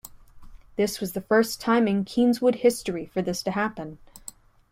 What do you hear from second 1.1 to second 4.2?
the first time in Kingswood history for this to happen.